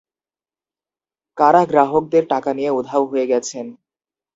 [1.37, 3.65] কারা গ্রাহকদের টাকা নিয়ে উধাও হয়ে গেছেন?